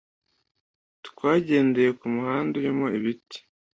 Twagendeye 1.07 1.89
kumuhanda 1.99 2.53
urimo 2.59 2.85
ibiti. 2.97 3.37